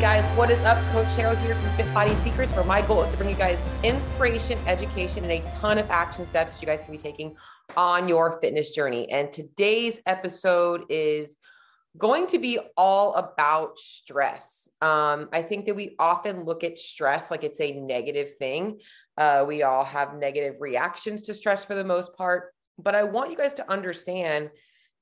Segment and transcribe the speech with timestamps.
[0.00, 0.78] guys, what is up?
[0.92, 3.62] Coach Cheryl here from Fit Body Secrets, where my goal is to bring you guys
[3.82, 7.36] inspiration, education, and a ton of action steps that you guys can be taking
[7.76, 9.12] on your fitness journey.
[9.12, 11.36] And today's episode is
[11.98, 14.70] going to be all about stress.
[14.80, 18.80] Um, I think that we often look at stress like it's a negative thing.
[19.18, 22.54] Uh, we all have negative reactions to stress for the most part.
[22.78, 24.48] But I want you guys to understand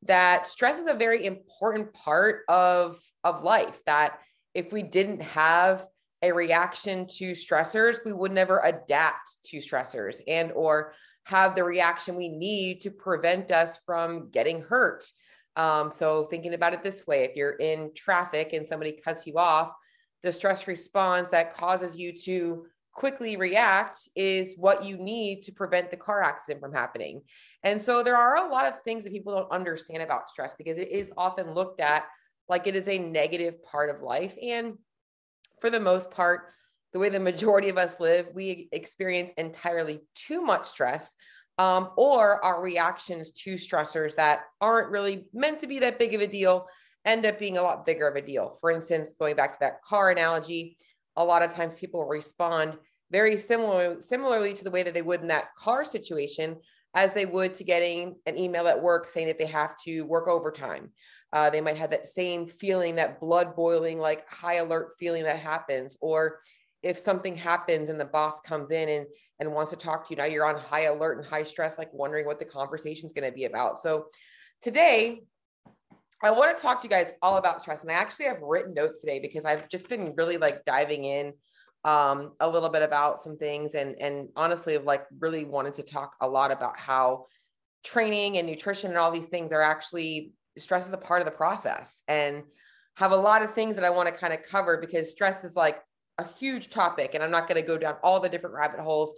[0.06, 4.18] that stress is a very important part of, of life, that
[4.58, 5.86] if we didn't have
[6.20, 10.92] a reaction to stressors, we would never adapt to stressors and or
[11.26, 15.04] have the reaction we need to prevent us from getting hurt.
[15.54, 19.38] Um, so thinking about it this way, if you're in traffic and somebody cuts you
[19.38, 19.70] off,
[20.24, 25.88] the stress response that causes you to quickly react is what you need to prevent
[25.92, 27.22] the car accident from happening.
[27.62, 30.78] And so there are a lot of things that people don't understand about stress because
[30.78, 32.06] it is often looked at
[32.48, 34.34] like it is a negative part of life.
[34.42, 34.78] And
[35.60, 36.52] for the most part,
[36.92, 41.14] the way the majority of us live, we experience entirely too much stress
[41.58, 46.20] um, or our reactions to stressors that aren't really meant to be that big of
[46.20, 46.66] a deal
[47.04, 48.58] end up being a lot bigger of a deal.
[48.60, 50.76] For instance, going back to that car analogy,
[51.16, 52.78] a lot of times people respond
[53.10, 56.56] very similar similarly to the way that they would in that car situation
[56.94, 60.28] as they would to getting an email at work saying that they have to work
[60.28, 60.90] overtime.
[61.32, 65.38] Uh, they might have that same feeling, that blood boiling, like high alert feeling that
[65.38, 65.96] happens.
[66.00, 66.40] Or
[66.82, 69.06] if something happens and the boss comes in and,
[69.40, 71.92] and wants to talk to you, now you're on high alert and high stress, like
[71.92, 73.78] wondering what the conversation is going to be about.
[73.78, 74.06] So
[74.62, 75.22] today,
[76.22, 77.82] I want to talk to you guys all about stress.
[77.82, 81.32] And I actually have written notes today because I've just been really like diving in
[81.84, 86.16] um, a little bit about some things and and honestly like really wanted to talk
[86.20, 87.26] a lot about how
[87.84, 91.32] training and nutrition and all these things are actually stress is a part of the
[91.32, 92.42] process and
[92.96, 95.56] have a lot of things that I want to kind of cover because stress is
[95.56, 95.80] like
[96.18, 99.12] a huge topic and I'm not going to go down all the different rabbit holes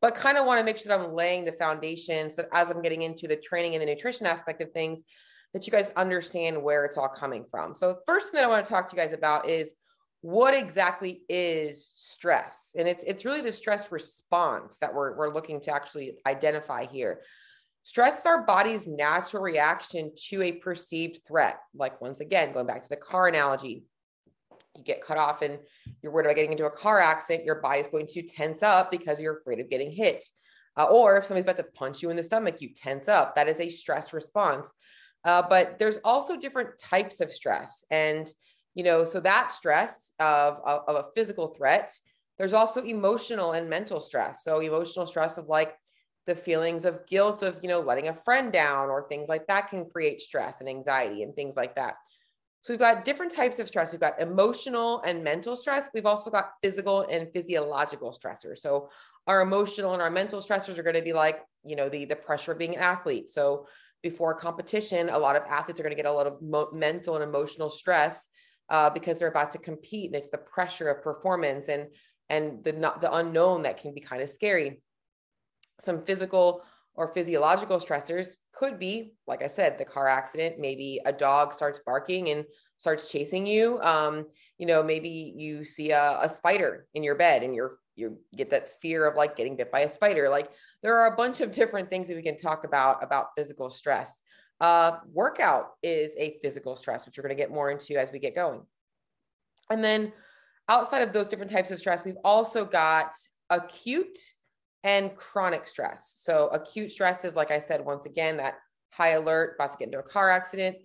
[0.00, 2.70] but kind of want to make sure that I'm laying the foundations so that as
[2.70, 5.04] I'm getting into the training and the nutrition aspect of things
[5.52, 7.74] that you guys understand where it's all coming from.
[7.74, 9.74] So the first thing that I want to talk to you guys about is
[10.20, 15.60] what exactly is stress and it's it's really the stress response that we're, we're looking
[15.60, 17.20] to actually identify here
[17.86, 21.60] stress is our body's natural reaction to a perceived threat.
[21.72, 23.84] Like once again going back to the car analogy
[24.76, 25.60] you get cut off and
[26.02, 29.20] you're worried about getting into a car accident your body's going to tense up because
[29.20, 30.24] you're afraid of getting hit.
[30.76, 33.36] Uh, or if somebody's about to punch you in the stomach you tense up.
[33.36, 34.72] That is a stress response.
[35.24, 37.84] Uh, but there's also different types of stress.
[37.92, 38.26] And
[38.74, 41.96] you know so that stress of, of, of a physical threat
[42.36, 44.42] there's also emotional and mental stress.
[44.42, 45.74] So emotional stress of like
[46.26, 49.68] the feelings of guilt of you know letting a friend down or things like that
[49.68, 51.94] can create stress and anxiety and things like that.
[52.62, 53.92] So we've got different types of stress.
[53.92, 55.88] We've got emotional and mental stress.
[55.94, 58.58] We've also got physical and physiological stressors.
[58.58, 58.90] So
[59.28, 62.16] our emotional and our mental stressors are going to be like you know the the
[62.16, 63.28] pressure of being an athlete.
[63.28, 63.66] So
[64.02, 67.16] before competition a lot of athletes are going to get a lot of mo- mental
[67.16, 68.28] and emotional stress
[68.68, 71.88] uh, because they're about to compete and it's the pressure of performance and
[72.28, 74.80] and the not the unknown that can be kind of scary
[75.80, 76.62] some physical
[76.94, 80.58] or physiological stressors could be like i said the car accident.
[80.58, 82.44] Maybe a dog starts barking and
[82.78, 83.80] starts chasing you.
[83.80, 84.26] Um,
[84.58, 88.50] you know maybe you see a, a spider in your bed and you're you get
[88.50, 90.28] that fear of like getting bit by a spider.
[90.28, 90.50] Like
[90.82, 94.22] there are a bunch of different things that we can talk about about physical stress.
[94.60, 98.18] Uh, workout is a physical stress, which we're going to get more into as we
[98.18, 98.62] get going.
[99.70, 100.12] And then
[100.68, 103.12] outside of those different types of stress, we've also got
[103.50, 104.18] acute
[104.86, 106.14] and chronic stress.
[106.18, 108.54] So acute stress is, like I said, once again, that
[108.92, 110.76] high alert, about to get into a car accident.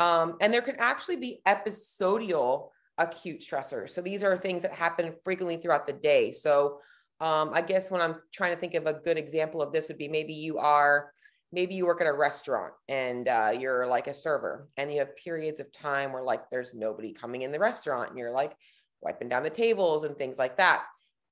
[0.00, 3.90] Um, and there can actually be episodial acute stressors.
[3.90, 6.32] So these are things that happen frequently throughout the day.
[6.32, 6.80] So
[7.20, 9.98] um, I guess when I'm trying to think of a good example of this would
[9.98, 11.12] be maybe you are
[11.52, 15.16] maybe you work at a restaurant and uh, you're like a server and you have
[15.16, 18.56] periods of time where like there's nobody coming in the restaurant and you're like
[19.02, 20.84] wiping down the tables and things like that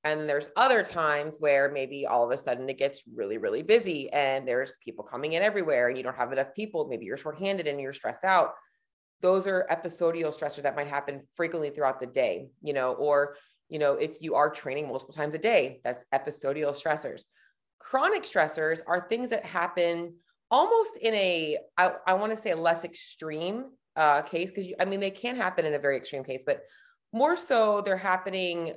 [0.04, 4.10] and there's other times where maybe all of a sudden it gets really really busy
[4.12, 6.86] and there's people coming in everywhere and you don't have enough people.
[6.88, 8.52] Maybe you're shorthanded and you're stressed out.
[9.20, 13.36] Those are episodial stressors that might happen frequently throughout the day you know or
[13.68, 17.24] you know if you are training multiple times a day that's episodial stressors.
[17.80, 20.14] Chronic stressors are things that happen
[20.50, 23.66] almost in a, I, I want to say a less extreme
[23.96, 26.62] uh, case, because I mean, they can happen in a very extreme case, but
[27.12, 28.74] more so they're happening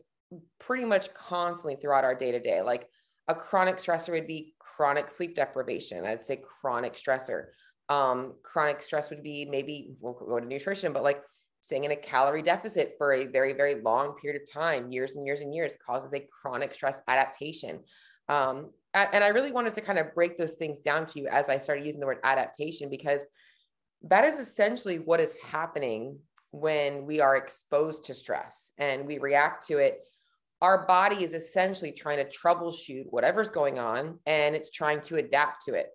[0.59, 2.61] pretty much constantly throughout our day to day.
[2.61, 2.87] Like
[3.27, 6.05] a chronic stressor would be chronic sleep deprivation.
[6.05, 7.45] I'd say chronic stressor.
[7.89, 11.21] Um, chronic stress would be maybe we'll go to nutrition, but like
[11.61, 15.25] staying in a calorie deficit for a very, very long period of time, years and
[15.25, 17.81] years and years, causes a chronic stress adaptation.
[18.29, 21.49] Um, and I really wanted to kind of break those things down to you as
[21.49, 23.23] I started using the word adaptation, because
[24.03, 26.17] that is essentially what is happening
[26.51, 29.99] when we are exposed to stress and we react to it.
[30.61, 35.65] Our body is essentially trying to troubleshoot whatever's going on and it's trying to adapt
[35.65, 35.87] to it.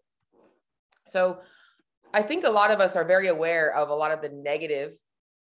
[1.06, 1.38] So
[2.12, 4.94] I think a lot of us are very aware of a lot of the negative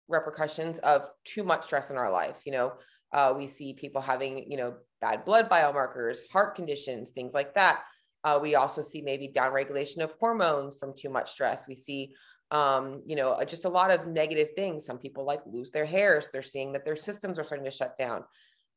[0.08, 2.38] repercussions of too much stress in our life.
[2.46, 2.74] You know,
[3.14, 7.84] uh, we see people having, you know, bad blood biomarkers, heart conditions, things like that.
[8.24, 11.68] Uh, we also see maybe downregulation of hormones from too much stress.
[11.68, 12.14] We see,
[12.52, 14.86] um, you know, just a lot of negative things.
[14.86, 17.72] Some people like lose their hair, so they're seeing that their systems are starting to
[17.72, 18.24] shut down.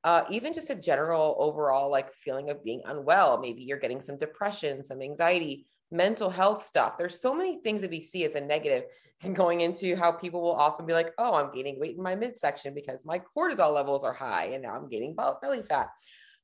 [0.04, 3.38] Uh, even just a general overall like feeling of being unwell.
[3.40, 6.96] Maybe you're getting some depression, some anxiety, mental health stuff.
[6.98, 8.84] There's so many things that we see as a negative
[9.22, 12.14] and going into how people will often be like, oh, I'm gaining weight in my
[12.14, 15.88] midsection because my cortisol levels are high and now I'm gaining belly fat.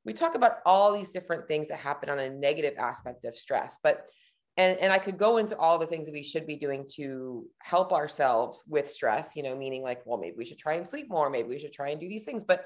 [0.04, 3.78] We talk about all these different things that happen on a negative aspect of stress,
[3.82, 4.10] but
[4.56, 7.44] and, and I could go into all the things that we should be doing to
[7.58, 11.10] help ourselves with stress, you know, meaning like, well, maybe we should try and sleep
[11.10, 12.44] more, maybe we should try and do these things.
[12.44, 12.64] But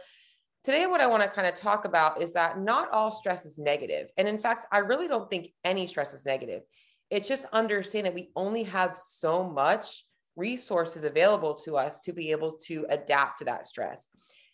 [0.68, 3.58] today, what I want to kind of talk about is that not all stress is
[3.58, 4.10] negative.
[4.18, 6.60] And in fact, I really don't think any stress is negative.
[7.08, 10.04] It's just understanding that we only have so much
[10.36, 14.08] resources available to us to be able to adapt to that stress.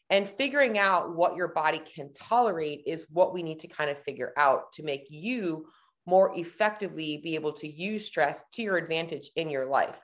[0.09, 3.99] And figuring out what your body can tolerate is what we need to kind of
[4.05, 5.67] figure out to make you
[6.07, 9.99] more effectively be able to use stress to your advantage in your life.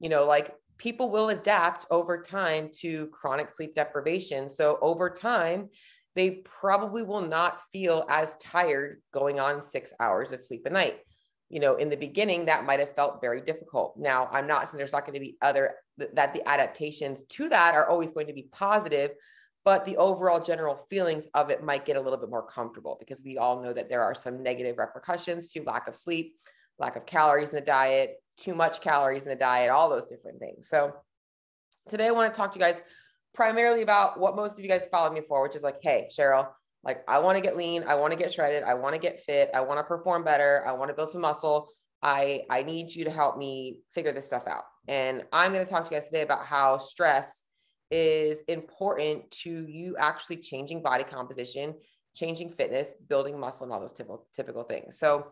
[0.00, 4.48] You know, like people will adapt over time to chronic sleep deprivation.
[4.48, 5.70] So over time,
[6.14, 11.00] they probably will not feel as tired going on six hours of sleep a night
[11.48, 13.96] you know, in the beginning, that might have felt very difficult.
[13.96, 15.76] Now, I'm not saying there's not going to be other,
[16.14, 19.12] that the adaptations to that are always going to be positive,
[19.64, 23.22] but the overall general feelings of it might get a little bit more comfortable because
[23.24, 26.34] we all know that there are some negative repercussions to lack of sleep,
[26.78, 30.38] lack of calories in the diet, too much calories in the diet, all those different
[30.38, 30.68] things.
[30.68, 30.92] So,
[31.88, 32.82] today I want to talk to you guys
[33.34, 36.48] primarily about what most of you guys follow me for, which is like, hey, Cheryl,
[36.86, 37.84] like, I want to get lean.
[37.84, 38.62] I want to get shredded.
[38.62, 39.50] I want to get fit.
[39.52, 40.64] I want to perform better.
[40.66, 41.68] I want to build some muscle.
[42.02, 44.64] I, I need you to help me figure this stuff out.
[44.86, 47.42] And I'm going to talk to you guys today about how stress
[47.90, 51.74] is important to you actually changing body composition,
[52.14, 54.98] changing fitness, building muscle, and all those typical, typical things.
[54.98, 55.26] So,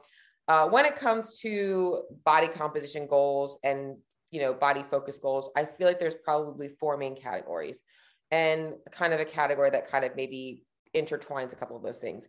[0.48, 3.96] uh, when it comes to body composition goals and
[4.30, 7.82] you know body focus goals, I feel like there's probably four main categories,
[8.30, 10.62] and kind of a category that kind of maybe
[10.94, 12.28] intertwines a couple of those things.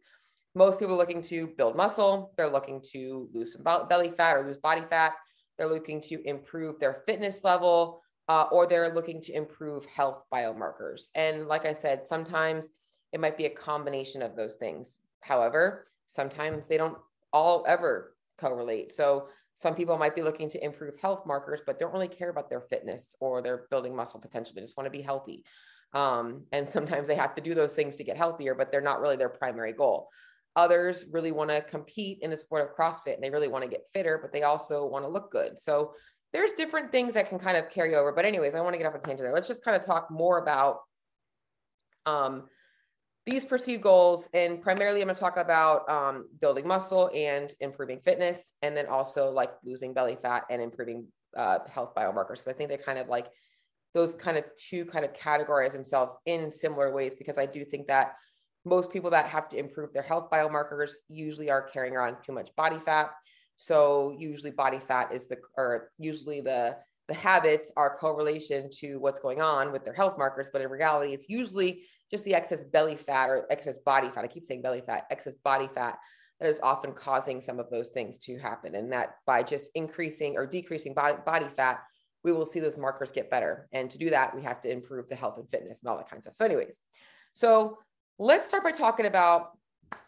[0.53, 4.45] Most people are looking to build muscle, they're looking to lose some belly fat or
[4.45, 5.13] lose body fat,
[5.57, 11.07] they're looking to improve their fitness level, uh, or they're looking to improve health biomarkers.
[11.15, 12.69] And like I said, sometimes
[13.11, 14.99] it might be a combination of those things.
[15.21, 16.97] However, sometimes they don't
[17.35, 18.93] all ever correlate.
[18.93, 22.49] So some people might be looking to improve health markers, but don't really care about
[22.49, 24.53] their fitness or their building muscle potential.
[24.55, 25.43] They just want to be healthy.
[25.93, 29.01] Um, and sometimes they have to do those things to get healthier, but they're not
[29.01, 30.07] really their primary goal.
[30.55, 33.69] Others really want to compete in the sport of CrossFit and they really want to
[33.69, 35.59] get fitter, but they also want to look good.
[35.59, 35.91] So
[36.31, 38.13] there's different things that can kind of carry over.
[38.13, 39.33] But, anyways, I want to get off a tangent there.
[39.33, 40.79] Let's just kind of talk more about
[42.05, 42.47] um,
[43.25, 44.29] these perceived goals.
[44.33, 48.87] And primarily, I'm going to talk about um, building muscle and improving fitness, and then
[48.87, 52.43] also like losing belly fat and improving uh, health biomarkers.
[52.43, 53.27] So I think they kind of like
[53.93, 57.87] those kind of two kind of categorize themselves in similar ways because I do think
[57.87, 58.15] that
[58.65, 62.49] most people that have to improve their health biomarkers usually are carrying around too much
[62.57, 63.11] body fat.
[63.55, 66.75] So usually body fat is the or usually the
[67.07, 71.13] the habits are correlation to what's going on with their health markers, but in reality,
[71.13, 71.83] it's usually
[72.15, 74.23] just the excess belly fat or excess body fat.
[74.23, 75.99] I keep saying belly fat, excess body fat
[76.39, 78.75] that is often causing some of those things to happen.
[78.75, 81.81] And that by just increasing or decreasing body, body fat,
[82.23, 83.67] we will see those markers get better.
[83.73, 86.09] And to do that, we have to improve the health and fitness and all that
[86.09, 86.35] kind of stuff.
[86.35, 86.79] So, anyways,
[87.33, 87.77] so
[88.17, 89.51] let's start by talking about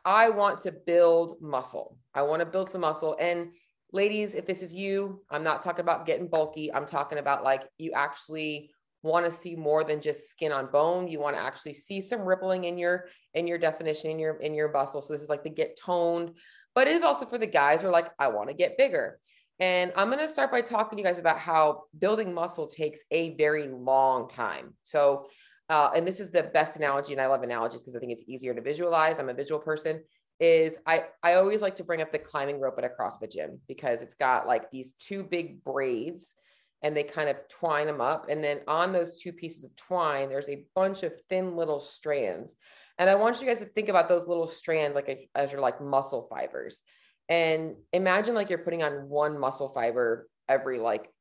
[0.06, 1.98] I want to build muscle.
[2.14, 3.18] I want to build some muscle.
[3.20, 3.50] And
[3.92, 6.74] ladies, if this is you, I'm not talking about getting bulky.
[6.74, 8.72] I'm talking about like you actually
[9.08, 11.08] want to see more than just skin on bone.
[11.08, 14.54] You want to actually see some rippling in your in your definition in your in
[14.54, 15.02] your muscle.
[15.02, 16.34] So this is like the get toned,
[16.76, 19.20] but it is also for the guys who are like, I want to get bigger.
[19.60, 23.00] And I'm going to start by talking to you guys about how building muscle takes
[23.10, 24.76] a very long time.
[24.84, 25.26] So,
[25.70, 28.24] uh, and this is the best analogy, and I love analogies because I think it's
[28.28, 29.18] easier to visualize.
[29.20, 30.04] I'm a visual person.
[30.40, 33.60] Is I I always like to bring up the climbing rope at a CrossFit gym
[33.68, 36.36] because it's got like these two big braids
[36.82, 38.30] and they kind of twine them up.
[38.30, 42.56] And then on those two pieces of twine, there's a bunch of thin little strands.
[42.98, 45.62] And I want you guys to think about those little strands like a, as your
[45.62, 46.82] like muscle fibers.
[47.30, 51.12] And imagine like you're putting on one muscle fiber every like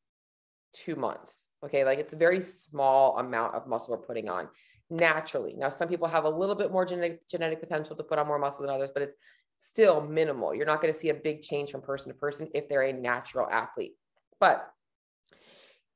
[0.73, 1.49] two months.
[1.65, 1.85] Okay.
[1.85, 4.49] Like it's a very small amount of muscle we're putting on
[4.91, 5.55] naturally.
[5.57, 8.39] Now, some people have a little bit more genetic, genetic potential to put on more
[8.39, 9.17] muscle than others, but it's
[9.59, 10.55] still minimal.
[10.55, 12.93] You're not going to see a big change from person to person if they're a
[12.93, 13.95] natural athlete.
[14.39, 14.71] But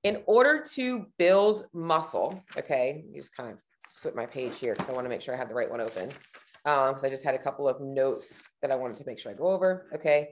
[0.03, 3.59] in order to build muscle, okay, you just kind of
[3.91, 5.81] flip my page here because I want to make sure I have the right one
[5.81, 6.11] open.
[6.65, 9.33] Because um, I just had a couple of notes that I wanted to make sure
[9.33, 9.89] I go over.
[9.95, 10.29] Okay.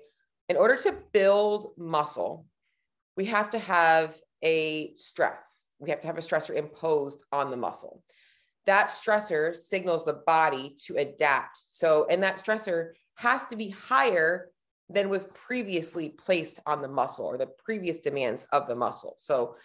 [0.49, 2.47] In order to build muscle,
[3.17, 5.67] we have to have a stress.
[5.79, 8.03] We have to have a stressor imposed on the muscle.
[8.67, 11.59] That stressor signals the body to adapt.
[11.71, 14.51] So, and that stressor has to be higher
[14.91, 19.15] than was previously placed on the muscle or the previous demands of the muscle.
[19.19, 19.57] So,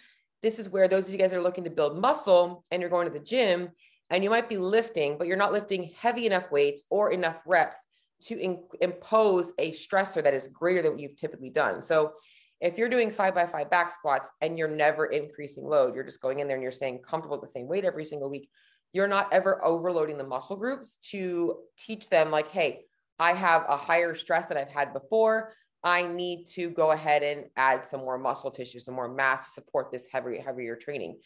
[0.41, 3.07] this is where those of you guys are looking to build muscle and you're going
[3.07, 3.69] to the gym
[4.09, 7.77] and you might be lifting, but you're not lifting heavy enough weights or enough reps
[8.23, 11.81] to in, impose a stressor that is greater than what you've typically done.
[11.81, 12.13] So,
[12.59, 16.21] if you're doing five by five back squats and you're never increasing load, you're just
[16.21, 18.49] going in there and you're staying comfortable at the same weight every single week,
[18.93, 22.85] you're not ever overloading the muscle groups to teach them, like, hey,
[23.23, 25.53] I have a higher stress than I've had before.
[25.81, 29.61] I need to go ahead and add some more muscle tissue, some more mass to
[29.61, 31.19] support this heavier, heavier training.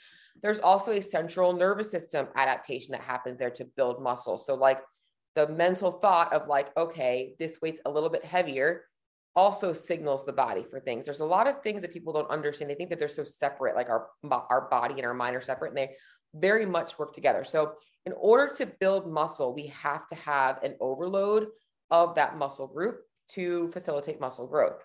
[0.44, 4.38] There's also a central nervous system adaptation that happens there to build muscle.
[4.38, 4.80] So, like
[5.34, 8.84] the mental thought of like, okay, this weight's a little bit heavier
[9.36, 11.06] also signals the body for things.
[11.06, 12.70] There's a lot of things that people don't understand.
[12.70, 15.70] They think that they're so separate, like our, our body and our mind are separate,
[15.70, 15.96] and they
[16.36, 17.44] very much work together.
[17.44, 17.74] So,
[18.06, 21.48] in order to build muscle, we have to have an overload
[21.92, 24.84] of that muscle group to facilitate muscle growth.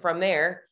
[0.00, 0.62] From there,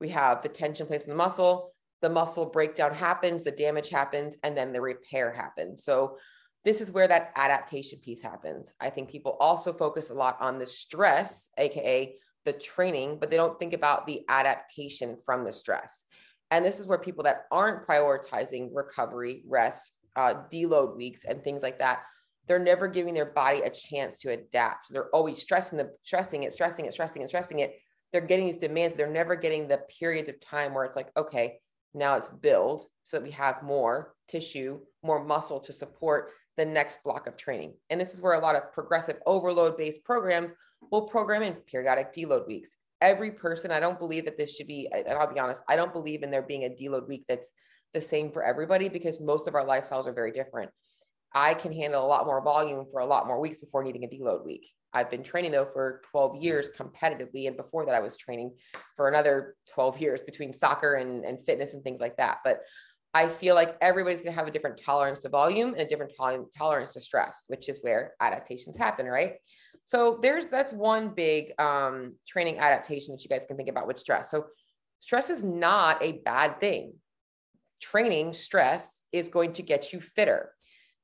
[0.00, 4.36] we have the tension placed in the muscle, the muscle breakdown happens, the damage happens,
[4.42, 5.84] and then the repair happens.
[5.84, 6.16] So,
[6.64, 8.74] this is where that adaptation piece happens.
[8.80, 13.36] I think people also focus a lot on the stress, AKA the training, but they
[13.36, 16.04] don't think about the adaptation from the stress.
[16.50, 21.62] And this is where people that aren't prioritizing recovery, rest, uh, deload weeks, and things
[21.62, 22.00] like that
[22.48, 24.86] they're never giving their body a chance to adapt.
[24.86, 27.76] So they're always stressing the stressing it, stressing it, stressing it, stressing it.
[28.12, 28.94] They're getting these demands.
[28.94, 31.58] They're never getting the periods of time where it's like, okay,
[31.94, 37.04] now it's build so that we have more tissue, more muscle to support the next
[37.04, 37.74] block of training.
[37.90, 40.54] And this is where a lot of progressive overload based programs
[40.90, 42.76] will program in periodic deload weeks.
[43.00, 45.92] Every person, I don't believe that this should be, and I'll be honest, I don't
[45.92, 47.52] believe in there being a deload week that's
[47.94, 50.70] the same for everybody because most of our lifestyles are very different.
[51.34, 54.08] I can handle a lot more volume for a lot more weeks before needing a
[54.08, 54.70] deload week.
[54.92, 57.46] I've been training though for 12 years competitively.
[57.46, 58.54] And before that, I was training
[58.96, 62.38] for another 12 years between soccer and, and fitness and things like that.
[62.42, 62.60] But
[63.14, 66.12] I feel like everybody's going to have a different tolerance to volume and a different
[66.14, 69.34] to- tolerance to stress, which is where adaptations happen, right?
[69.84, 73.98] So there's that's one big um, training adaptation that you guys can think about with
[73.98, 74.30] stress.
[74.30, 74.46] So
[75.00, 76.94] stress is not a bad thing.
[77.80, 80.52] Training stress is going to get you fitter.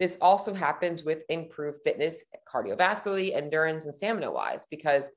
[0.00, 2.16] This also happens with improved fitness,
[2.52, 5.08] cardiovascularly, endurance, and stamina wise, because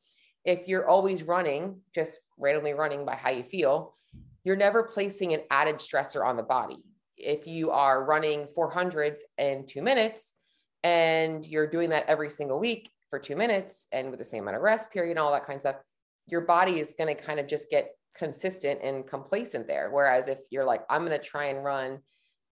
[0.46, 3.96] if you're always running, just randomly running by how you feel,
[4.44, 6.78] you're never placing an added stressor on the body.
[7.18, 10.36] If you are running 400s in two minutes
[10.84, 14.58] and you're doing that every single week for two minutes and with the same amount
[14.58, 15.76] of rest period and all that kind of stuff,
[16.28, 19.90] your body is going to kind of just get consistent and complacent there.
[19.92, 22.00] Whereas if you're like, I'm going to try and run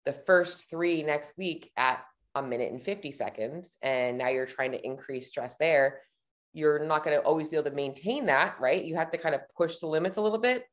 [0.06, 2.02] the first three next week at
[2.34, 6.00] a minute and 50 seconds and now you're trying to increase stress there
[6.52, 8.84] you're not going to always be able to maintain that right?
[8.84, 10.64] You have to kind of push the limits a little bit.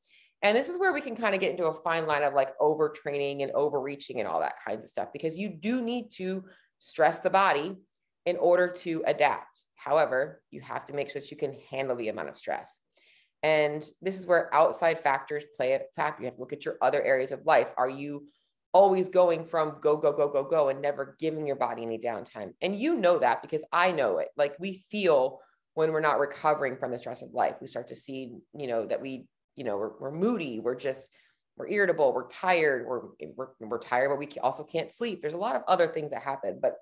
[0.42, 2.58] And this is where we can kind of get into a fine line of like
[2.60, 6.46] overtraining and overreaching and all that kinds of stuff because you do need to
[6.80, 7.75] stress the body
[8.25, 9.63] in order to adapt.
[9.75, 12.80] However you have to make sure that you can handle the amount of stress.
[13.44, 16.24] And this is where outside factors play a factor.
[16.24, 17.68] You have to look at your other areas of life.
[17.78, 18.25] Are you
[18.74, 22.54] always going from go, go, go, go, go, and never giving your body any downtime.
[22.62, 24.30] And you know that because I know it.
[24.38, 25.40] Like we feel
[25.74, 28.86] when we're not recovering from the stress of life, we start to see, you know,
[28.86, 31.10] that we, you know, we're, we're moody, we're just,
[31.58, 33.02] we're irritable, we're tired, we're,
[33.36, 35.22] we're, we're tired, but we also can't sleep.
[35.22, 36.60] There's a lot of other things that happen.
[36.62, 36.76] But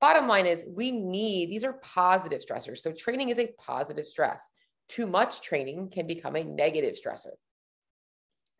[0.00, 2.78] bottom line is we need, these are positive stressors.
[2.78, 4.50] So training is a positive stress.
[4.88, 7.32] Too much training can become a negative stressor.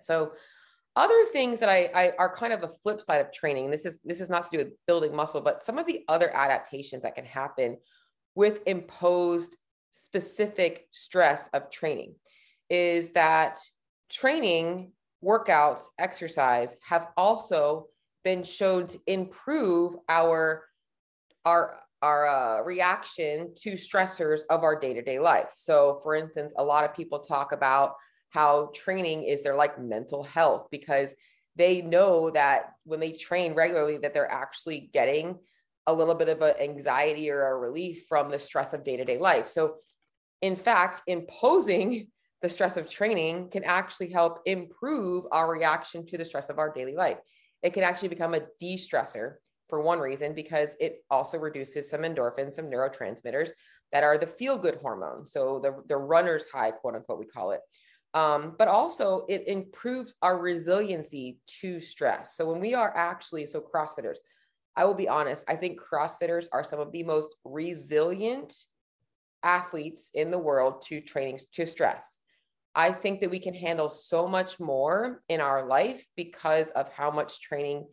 [0.00, 0.32] So
[0.94, 3.98] other things that I, I, are kind of a flip side of training this is
[4.04, 7.14] this is not to do with building muscle but some of the other adaptations that
[7.14, 7.76] can happen
[8.34, 9.56] with imposed
[9.90, 12.14] specific stress of training
[12.70, 13.58] is that
[14.10, 17.86] training workouts, exercise have also
[18.24, 20.64] been shown to improve our
[21.44, 25.46] our our uh, reaction to stressors of our day-to-day life.
[25.54, 27.94] So for instance, a lot of people talk about
[28.32, 31.14] how training is their like mental health because
[31.54, 35.38] they know that when they train regularly that they're actually getting
[35.86, 39.46] a little bit of an anxiety or a relief from the stress of day-to-day life.
[39.46, 39.76] So
[40.40, 42.08] in fact, imposing
[42.40, 46.72] the stress of training can actually help improve our reaction to the stress of our
[46.72, 47.18] daily life.
[47.62, 49.34] It can actually become a de-stressor
[49.68, 53.50] for one reason, because it also reduces some endorphins, some neurotransmitters
[53.90, 55.26] that are the feel good hormone.
[55.26, 57.60] So the, the runner's high, quote unquote, we call it.
[58.14, 62.36] Um, but also it improves our resiliency to stress.
[62.36, 64.18] So when we are actually, so CrossFitters,
[64.76, 68.54] I will be honest, I think CrossFitters are some of the most resilient
[69.42, 72.18] athletes in the world to training to stress.
[72.74, 77.10] I think that we can handle so much more in our life because of how
[77.10, 77.86] much training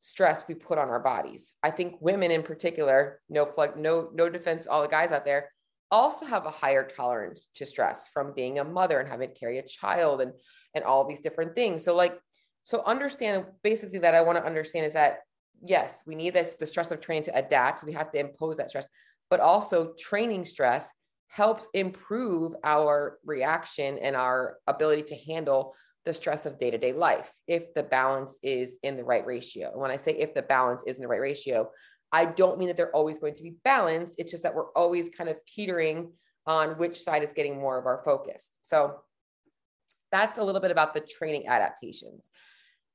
[0.00, 1.54] stress we put on our bodies.
[1.62, 5.24] I think women in particular, no plug, no, no defense to all the guys out
[5.24, 5.50] there,
[5.90, 9.58] also have a higher tolerance to stress from being a mother and having to carry
[9.58, 10.32] a child and
[10.74, 11.84] and all these different things.
[11.84, 12.18] So like,
[12.62, 15.20] so understand basically that I want to understand is that
[15.62, 17.84] yes, we need this the stress of training to adapt.
[17.84, 18.86] We have to impose that stress,
[19.30, 20.90] but also training stress
[21.28, 26.92] helps improve our reaction and our ability to handle the stress of day to day
[26.92, 29.70] life if the balance is in the right ratio.
[29.70, 31.70] And when I say if the balance is in the right ratio,
[32.12, 34.18] I don't mean that they're always going to be balanced.
[34.18, 36.12] It's just that we're always kind of teetering
[36.46, 38.50] on which side is getting more of our focus.
[38.62, 39.00] So
[40.10, 42.30] that's a little bit about the training adaptations.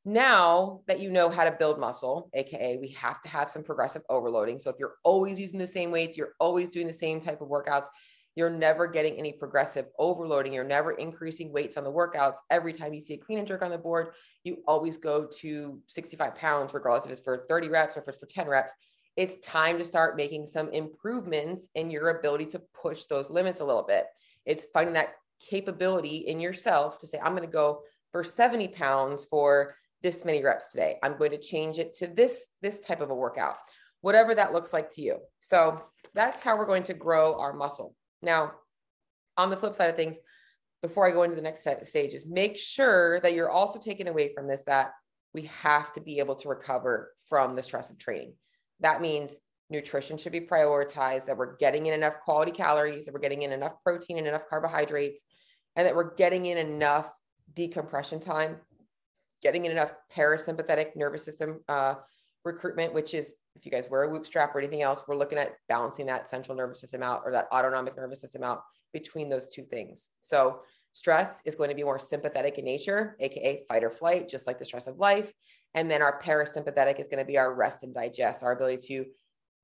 [0.05, 4.01] Now that you know how to build muscle, AKA, we have to have some progressive
[4.10, 4.60] overloading.
[4.60, 7.48] So if you're always using the same weights, you're always doing the same type of
[7.48, 7.88] workouts,
[8.36, 10.53] you're never getting any progressive overloading.
[10.53, 12.38] You're never increasing weights on the workouts.
[12.50, 14.09] Every time you see a clean and jerk on the board,
[14.44, 18.18] you always go to 65 pounds, regardless if it's for 30 reps or if it's
[18.18, 18.74] for 10 reps.
[19.16, 23.66] It's time to start making some improvements in your ability to push those limits a
[23.66, 24.08] little bit.
[24.46, 29.26] It's finding that capability in yourself to say, I'm going to go for 70 pounds
[29.26, 30.98] for this many reps today.
[31.04, 33.58] I'm going to change it to this, this type of a workout,
[34.02, 35.18] whatever that looks like to you.
[35.40, 35.82] So
[36.14, 37.96] that's how we're going to grow our muscle.
[38.22, 38.54] Now,
[39.38, 40.18] on the flip side of things,
[40.82, 44.34] before I go into the next stage, is make sure that you're also taking away
[44.34, 44.92] from this that
[45.34, 48.34] we have to be able to recover from the stress of training.
[48.79, 49.38] That means
[49.70, 53.51] nutrition should be prioritized, that we're getting in enough quality calories, that we're getting in
[53.51, 55.24] enough protein and enough carbohydrates,
[55.75, 57.09] and that we're getting in enough
[57.53, 58.57] decompression time,
[59.42, 61.96] getting in enough parasympathetic nervous system uh,
[62.46, 65.38] recruitment, which is if you guys wear a WHOOP strap or anything else, we're looking
[65.38, 69.50] at balancing that central nervous system out or that autonomic nervous system out between those
[69.50, 70.09] two things.
[70.22, 70.62] So
[70.94, 74.58] stress is going to be more sympathetic in nature, aka fight or flight, just like
[74.58, 75.32] the stress of life.
[75.75, 79.06] And then our parasympathetic is going to be our rest and digest, our ability to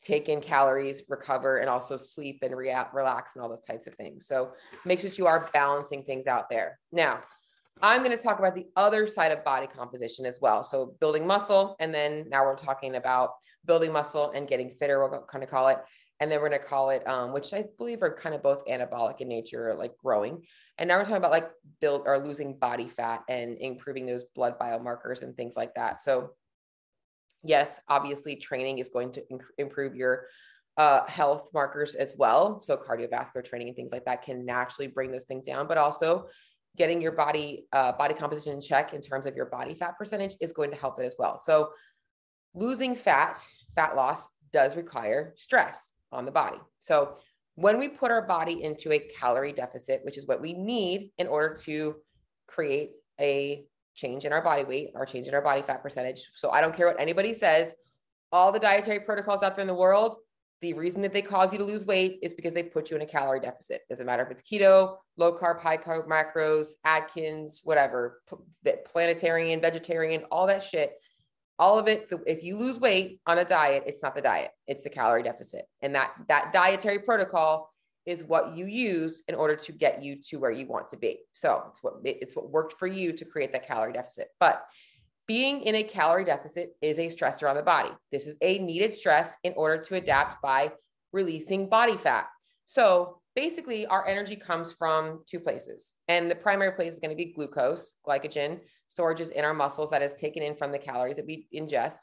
[0.02, 3.94] take in calories, recover, and also sleep and react, relax and all those types of
[3.96, 4.26] things.
[4.26, 4.52] So
[4.86, 6.80] make sure that you are balancing things out there.
[6.92, 7.22] Now,
[7.82, 10.63] I'm going to talk about the other side of body composition as well.
[10.63, 13.32] So building muscle, and then now we're talking about
[13.65, 15.78] building muscle and getting fitter, we'll kind of call it.
[16.19, 18.65] And then we're going to call it, um, which I believe are kind of both
[18.65, 20.43] anabolic in nature, like growing.
[20.77, 24.60] And now we're talking about like build or losing body fat and improving those blood
[24.60, 26.01] biomarkers and things like that.
[26.01, 26.32] So,
[27.41, 30.25] yes, obviously, training is going to inc- improve your
[30.77, 32.60] uh, health markers as well.
[32.60, 36.27] So, cardiovascular training and things like that can naturally bring those things down, but also
[36.77, 40.36] getting your body uh, body composition in check in terms of your body fat percentage
[40.41, 41.38] is going to help it as well.
[41.38, 41.69] So
[42.53, 46.58] losing fat, fat loss does require stress on the body.
[46.78, 47.15] So
[47.56, 51.28] when we put our body into a calorie deficit, which is what we need in
[51.28, 51.95] order to
[52.48, 56.26] create a change in our body weight or change in our body fat percentage.
[56.36, 57.74] So I don't care what anybody says,
[58.32, 60.17] all the dietary protocols out there in the world,
[60.62, 63.02] the reason that they cause you to lose weight is because they put you in
[63.02, 63.82] a calorie deficit.
[63.89, 68.22] Doesn't matter if it's keto, low carb, high carb macros, Atkins, whatever,
[68.86, 70.93] planetarian, vegetarian, all that shit.
[71.60, 74.82] All of it, if you lose weight on a diet, it's not the diet, it's
[74.82, 75.65] the calorie deficit.
[75.82, 77.72] And that that dietary protocol
[78.06, 81.19] is what you use in order to get you to where you want to be.
[81.34, 84.30] So it's what it's what worked for you to create that calorie deficit.
[84.39, 84.65] But
[85.28, 87.91] being in a calorie deficit is a stressor on the body.
[88.12, 90.72] This is a needed stress in order to adapt by
[91.13, 92.28] releasing body fat.
[92.65, 95.93] So basically, our energy comes from two places.
[96.10, 99.89] And the primary place is going to be glucose, glycogen, storage is in our muscles
[99.91, 101.99] that is taken in from the calories that we ingest.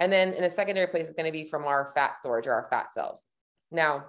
[0.00, 2.54] And then in a secondary place is going to be from our fat storage or
[2.54, 3.22] our fat cells.
[3.70, 4.06] Now,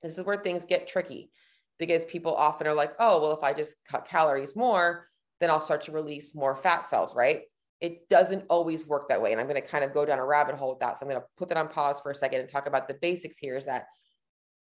[0.00, 1.32] this is where things get tricky
[1.80, 5.08] because people often are like, oh, well, if I just cut calories more,
[5.40, 7.40] then I'll start to release more fat cells, right?
[7.80, 9.32] It doesn't always work that way.
[9.32, 10.96] And I'm going to kind of go down a rabbit hole with that.
[10.96, 12.94] So I'm going to put that on pause for a second and talk about the
[12.94, 13.86] basics here is that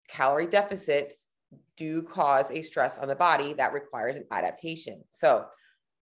[0.09, 1.27] calorie deficits
[1.77, 5.03] do cause a stress on the body that requires an adaptation.
[5.11, 5.45] So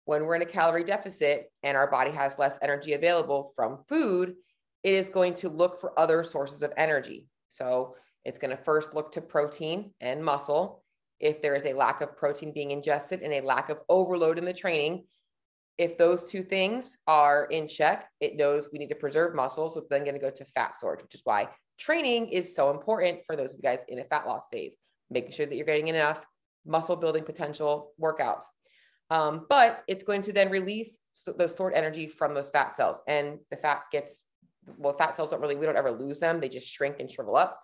[0.05, 4.35] when we're in a calorie deficit and our body has less energy available from food,
[4.83, 7.27] it is going to look for other sources of energy.
[7.49, 10.83] So it's going to first look to protein and muscle.
[11.21, 14.45] If there is a lack of protein being ingested and a lack of overload in
[14.45, 15.05] the training,
[15.79, 19.69] if those two things are in check, it knows we need to preserve muscle.
[19.69, 22.71] So it's then going to go to fat storage, which is why training is so
[22.71, 24.77] important for those of you guys in a fat loss phase,
[25.13, 26.25] making sure that you're getting enough
[26.67, 28.45] muscle building potential workouts.
[29.11, 31.01] Um, but it's going to then release
[31.37, 32.99] those stored energy from those fat cells.
[33.07, 34.23] And the fat gets,
[34.79, 36.41] well, fat cells don't really, we don't ever lose them.
[36.41, 37.61] They just shrink and shrivel up.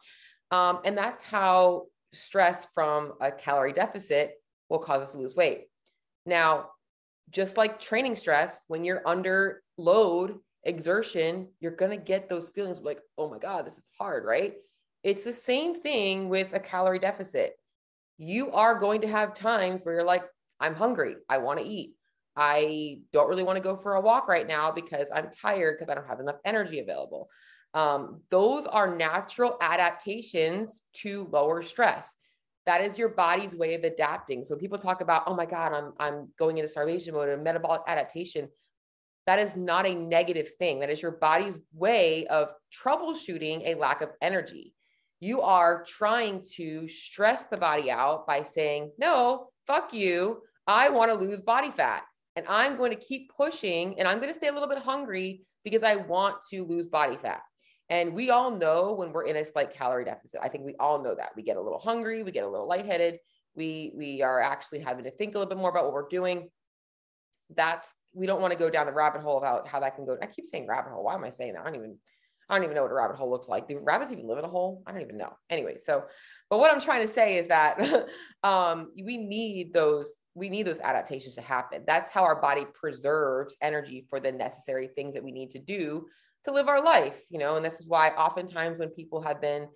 [0.51, 4.33] Um, and that's how stress from a calorie deficit
[4.69, 5.69] will cause us to lose weight.
[6.27, 6.71] Now,
[7.31, 12.81] just like training stress, when you're under load, exertion, you're going to get those feelings
[12.81, 14.55] like, oh my God, this is hard, right?
[15.09, 17.55] It's the same thing with a calorie deficit.
[18.19, 20.23] You are going to have times where you're like,
[20.61, 21.17] I'm hungry.
[21.31, 21.95] I want to eat.
[22.37, 25.89] I don't really want to go for a walk right now because I'm tired because
[25.89, 27.31] I don't have enough energy available.
[27.73, 32.15] Um, those are natural adaptations to lower stress.
[32.67, 34.45] That is your body's way of adapting.
[34.45, 37.81] So people talk about, oh my God, I'm I'm going into starvation mode and metabolic
[37.87, 38.51] adaptation.
[39.27, 40.81] That is not a negative thing.
[40.81, 42.53] That is your body's way of
[42.85, 44.75] troubleshooting a lack of energy.
[45.21, 50.43] You are trying to stress the body out by saying, no, fuck you.
[50.67, 52.05] I want to lose body fat
[52.37, 55.43] and I'm going to keep pushing and I'm going to stay a little bit hungry
[55.65, 57.43] because I want to lose body fat.
[57.91, 60.41] And we all know when we're in a slight calorie deficit.
[60.43, 61.31] I think we all know that.
[61.37, 63.19] We get a little hungry, we get a little lightheaded,
[63.55, 66.49] we we are actually having to think a little bit more about what we're doing.
[67.57, 70.17] That's we don't want to go down the rabbit hole about how that can go.
[70.21, 71.05] I keep saying rabbit hole.
[71.05, 71.63] Why am I saying that?
[71.63, 71.99] I don't even
[72.49, 73.69] I don't even know what a rabbit hole looks like.
[73.69, 74.83] Do rabbits even live in a hole?
[74.87, 75.33] I don't even know.
[75.51, 76.05] Anyway, so
[76.51, 78.07] but what I'm trying to say is that
[78.43, 81.83] um, we need those we need those adaptations to happen.
[81.87, 86.07] That's how our body preserves energy for the necessary things that we need to do
[86.45, 89.67] to live our life, you know, and this is why oftentimes when people have been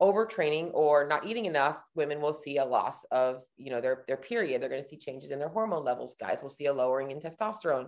[0.00, 4.16] overtraining or not eating enough, women will see a loss of, you know, their their
[4.16, 4.62] period.
[4.62, 6.16] They're going to see changes in their hormone levels.
[6.18, 7.86] Guys will see a lowering in testosterone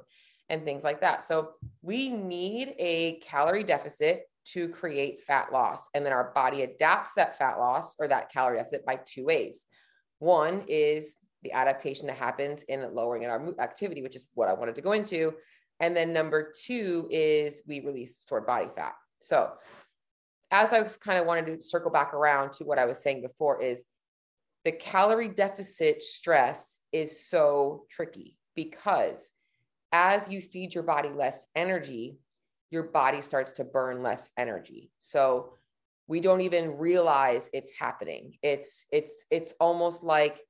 [0.49, 1.25] and things like that.
[1.25, 1.51] So
[1.83, 5.89] we need a calorie deficit to create fat loss.
[5.95, 9.67] And then our body adapts that fat loss or that calorie deficit by two ways.
[10.19, 14.55] One is the adaptation that happens in lowering in our activity, which is what I
[14.55, 15.35] wanted to go into.
[15.81, 18.95] And then number two is we release stored body fat.
[19.21, 19.53] So
[20.51, 23.23] as I was kind of wanted to circle back around to what I was saying
[23.23, 23.85] before is
[24.65, 29.33] the calorie deficit stress is so tricky because
[29.93, 32.19] as you feed your body less energy,
[32.75, 34.91] your body starts to burn less energy.
[34.99, 35.55] So
[36.09, 38.35] we don't even realize it's happening.
[38.43, 40.41] It's it's it's almost like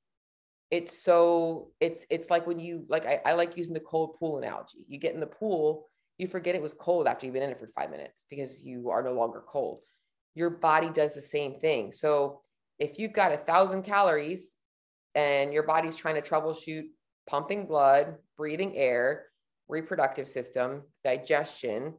[0.70, 4.38] it's so it's it's like when you like I, I like using the cold pool
[4.38, 7.50] analogy you get in the pool you forget it was cold after you've been in
[7.50, 9.80] it for five minutes because you are no longer cold
[10.34, 12.40] your body does the same thing so
[12.78, 14.56] if you've got a thousand calories
[15.14, 16.86] and your body's trying to troubleshoot
[17.28, 19.26] pumping blood breathing air
[19.68, 21.94] reproductive system digestion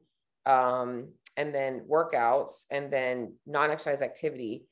[0.45, 4.65] um, and then workouts and then non-exercise activity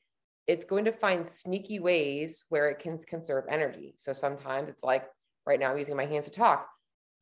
[0.46, 3.94] it's going to find sneaky ways where it can conserve energy.
[3.96, 5.04] So sometimes it's like
[5.46, 6.68] right now I'm using my hands to talk.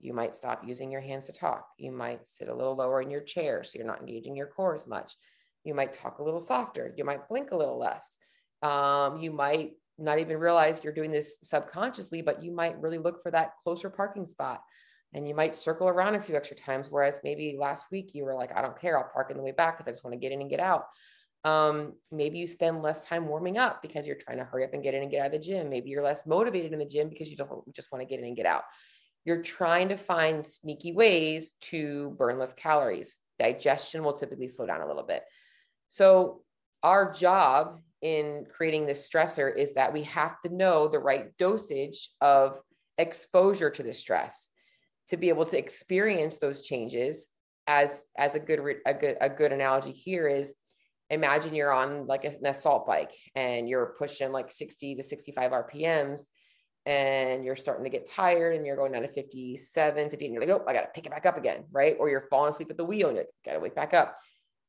[0.01, 1.67] You might stop using your hands to talk.
[1.79, 4.75] You might sit a little lower in your chair so you're not engaging your core
[4.75, 5.15] as much.
[5.63, 6.93] You might talk a little softer.
[6.97, 8.19] You might blink a little less.
[8.63, 13.23] Um, you might not even realize you're doing this subconsciously, but you might really look
[13.23, 14.63] for that closer parking spot.
[15.15, 16.87] And you might circle around a few extra times.
[16.91, 19.53] Whereas maybe last week you were like, I don't care, I'll park in the way
[19.53, 20.87] back because I just want to get in and get out.
[21.45, 24.83] Um, maybe you spend less time warming up because you're trying to hurry up and
[24.83, 25.69] get in and get out of the gym.
[25.69, 28.27] Maybe you're less motivated in the gym because you don't just want to get in
[28.27, 28.63] and get out.
[29.25, 33.17] You're trying to find sneaky ways to burn less calories.
[33.39, 35.23] Digestion will typically slow down a little bit.
[35.89, 36.43] So,
[36.83, 42.11] our job in creating this stressor is that we have to know the right dosage
[42.21, 42.59] of
[42.99, 44.49] exposure to the stress
[45.13, 47.29] to be able to experience those changes
[47.67, 50.55] as as a good a good a good analogy here is
[51.11, 56.23] imagine you're on like an assault bike and you're pushing like 60 to 65 RPMs
[56.87, 60.45] and you're starting to get tired and you're going down to 57, 50, and you're
[60.45, 61.95] like, oh, I got to pick it back up again, right?
[62.01, 64.19] Or you're falling asleep at the wheel and you got to wake back up.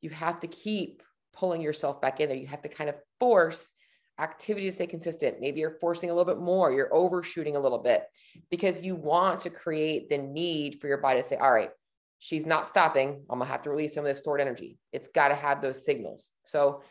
[0.02, 1.02] You have to keep
[1.32, 2.38] pulling yourself back in there.
[2.38, 3.72] You have to kind of force
[4.20, 5.40] activity to stay consistent.
[5.40, 8.04] Maybe you're forcing a little bit more, you're overshooting a little bit
[8.52, 11.72] because you want to create the need for your body to say, all right,
[12.20, 13.24] she's not stopping.
[13.30, 14.78] I'm gonna have to release some of this stored energy.
[14.92, 16.30] It's got to have those signals.
[16.44, 16.82] So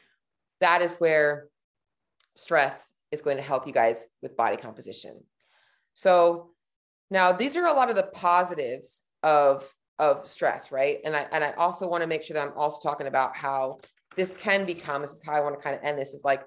[0.61, 1.49] that is where
[2.35, 5.23] stress is going to help you guys with body composition.
[5.95, 6.51] So
[7.11, 10.99] now these are a lot of the positives of of stress, right?
[11.05, 13.79] And I and I also want to make sure that I'm also talking about how
[14.17, 15.03] this can become.
[15.03, 16.15] This is how I want to kind of end this.
[16.15, 16.43] Is like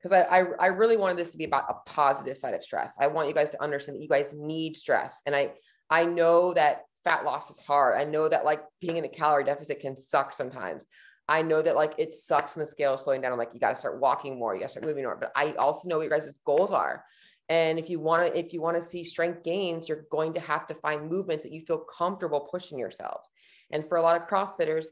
[0.00, 2.94] because I, I I really wanted this to be about a positive side of stress.
[3.00, 5.52] I want you guys to understand that you guys need stress, and I
[5.90, 7.96] I know that fat loss is hard.
[7.96, 10.86] I know that like being in a calorie deficit can suck sometimes.
[11.28, 13.32] I know that like it sucks when the scale is slowing down.
[13.32, 14.54] I'm like, you got to start walking more.
[14.54, 15.16] You got to start moving more.
[15.16, 17.04] But I also know what your guys' goals are.
[17.50, 20.40] And if you want to, if you want to see strength gains, you're going to
[20.40, 23.30] have to find movements that you feel comfortable pushing yourselves.
[23.70, 24.86] And for a lot of CrossFitters,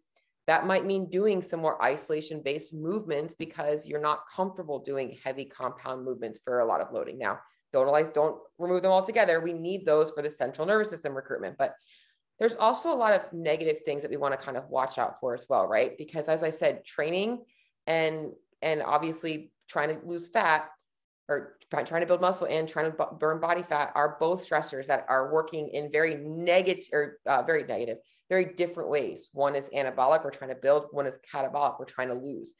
[0.46, 5.44] that might mean doing some more isolation based movements because you're not comfortable doing heavy
[5.44, 7.18] compound movements for a lot of loading.
[7.18, 7.40] Now,
[7.72, 9.40] don't don't remove them altogether.
[9.40, 11.74] We need those for the central nervous system recruitment, but
[12.38, 15.18] there's also a lot of negative things that we want to kind of watch out
[15.18, 15.96] for as well, right?
[15.96, 17.44] Because as I said, training
[17.86, 18.32] and
[18.62, 20.68] and obviously trying to lose fat
[21.28, 25.04] or trying to build muscle and trying to burn body fat are both stressors that
[25.08, 29.30] are working in very negative or uh, very negative, very different ways.
[29.32, 32.54] One is anabolic, we're trying to build, one is catabolic, we're trying to lose.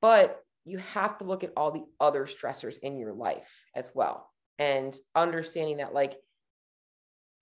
[0.00, 4.30] But you have to look at all the other stressors in your life as well.
[4.58, 6.16] And understanding that, like,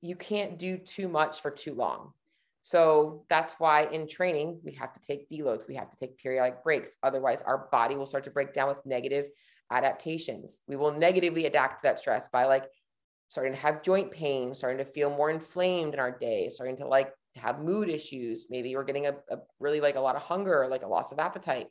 [0.01, 2.13] you can't do too much for too long.
[2.63, 6.63] So that's why in training, we have to take deloads, we have to take periodic
[6.65, 6.97] breaks.
[7.03, 9.27] Otherwise, our body will start to break down with negative
[9.71, 10.61] adaptations.
[10.69, 12.65] We will negatively adapt to that stress by like
[13.29, 16.87] starting to have joint pain, starting to feel more inflamed in our day, starting to
[16.87, 18.47] like have mood issues.
[18.51, 21.19] Maybe we're getting a, a really like a lot of hunger, like a loss of
[21.19, 21.67] appetite.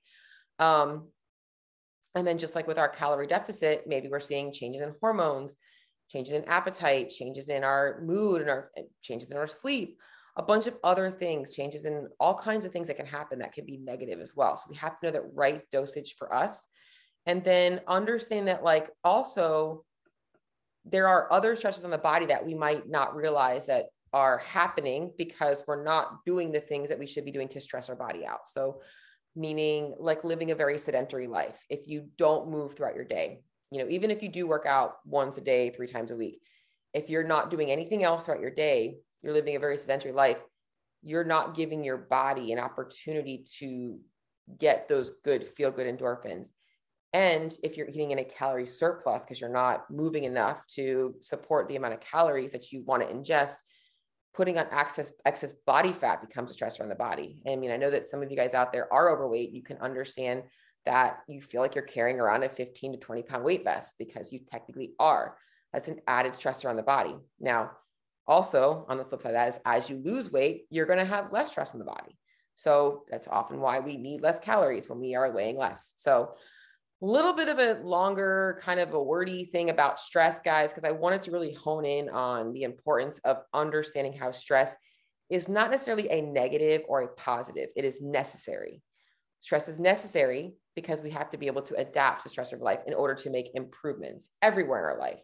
[0.60, 1.08] Um,
[2.16, 5.58] and then just like with our calorie deficit, maybe we're seeing changes in hormones,
[6.10, 9.98] changes in appetite, changes in our mood and our changes in our sleep,
[10.38, 13.54] a bunch of other things, changes in all kinds of things that can happen that
[13.54, 14.56] can be negative as well.
[14.56, 16.68] So we have to know that right dosage for us
[17.26, 19.84] and then understand that like also
[20.86, 25.12] there are other stresses on the body that we might not realize that are happening
[25.18, 28.26] because we're not doing the things that we should be doing to stress our body
[28.26, 28.48] out.
[28.48, 28.82] So
[29.36, 31.58] meaning like living a very sedentary life.
[31.70, 34.98] If you don't move throughout your day you know even if you do work out
[35.06, 36.42] once a day three times a week
[36.94, 40.38] if you're not doing anything else throughout your day you're living a very sedentary life
[41.04, 44.00] you're not giving your body an opportunity to
[44.60, 46.50] get those good feel good endorphins
[47.16, 51.70] and if you're eating in a calorie surplus because you're not moving enough to support
[51.70, 53.56] the amount of calories that you want to ingest,
[54.34, 57.42] putting on excess excess body fat becomes a stressor on the body.
[57.50, 59.52] I mean, I know that some of you guys out there are overweight.
[59.52, 60.44] You can understand
[60.86, 64.34] that you feel like you're carrying around a 15 to 20 pound weight vest because
[64.34, 65.38] you technically are.
[65.72, 67.16] That's an added stressor on the body.
[67.40, 67.72] Now,
[68.28, 71.06] also on the flip side of that is as you lose weight, you're going to
[71.06, 72.18] have less stress on the body.
[72.56, 75.94] So that's often why we need less calories when we are weighing less.
[75.96, 76.34] So
[77.02, 80.92] little bit of a longer kind of a wordy thing about stress guys because i
[80.92, 84.78] wanted to really hone in on the importance of understanding how stress
[85.30, 87.70] is not necessarily a negative or a positive.
[87.76, 88.82] It is necessary.
[89.42, 92.82] Stress is necessary because we have to be able to adapt to stress of life
[92.86, 95.22] in order to make improvements everywhere in our life.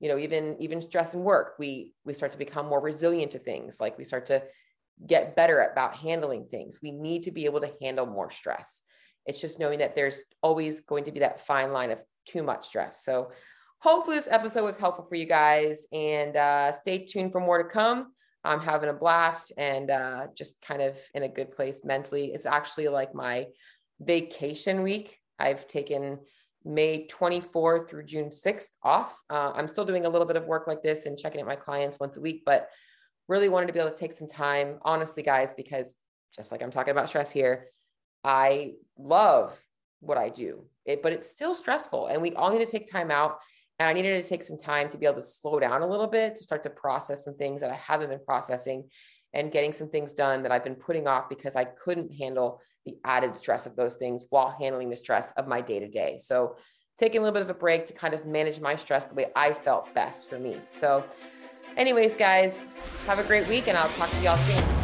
[0.00, 3.38] You know even even stress in work we we start to become more resilient to
[3.38, 3.78] things.
[3.80, 4.42] Like we start to
[5.06, 6.80] get better about handling things.
[6.82, 8.82] We need to be able to handle more stress
[9.26, 12.66] it's just knowing that there's always going to be that fine line of too much
[12.66, 13.04] stress.
[13.04, 13.32] So
[13.78, 17.68] hopefully this episode was helpful for you guys and uh, stay tuned for more to
[17.68, 18.12] come.
[18.44, 22.32] I'm having a blast and uh, just kind of in a good place mentally.
[22.32, 23.46] It's actually like my
[24.00, 25.18] vacation week.
[25.38, 26.18] I've taken
[26.64, 29.18] May 24th through June 6th off.
[29.28, 31.56] Uh, I'm still doing a little bit of work like this and checking at my
[31.56, 32.68] clients once a week, but
[33.28, 35.94] really wanted to be able to take some time, honestly, guys, because
[36.34, 37.66] just like I'm talking about stress here,
[38.24, 39.58] I love
[40.00, 42.08] what I do, it, but it's still stressful.
[42.08, 43.38] And we all need to take time out.
[43.78, 46.06] And I needed to take some time to be able to slow down a little
[46.06, 48.88] bit to start to process some things that I haven't been processing
[49.32, 52.96] and getting some things done that I've been putting off because I couldn't handle the
[53.04, 56.18] added stress of those things while handling the stress of my day to day.
[56.20, 56.56] So,
[56.98, 59.26] taking a little bit of a break to kind of manage my stress the way
[59.34, 60.56] I felt best for me.
[60.72, 61.04] So,
[61.76, 62.64] anyways, guys,
[63.06, 64.79] have a great week and I'll talk to y'all soon.